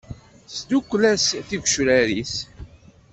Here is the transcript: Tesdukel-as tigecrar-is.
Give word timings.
Tesdukel-as 0.47 1.25
tigecrar-is. 1.47 2.35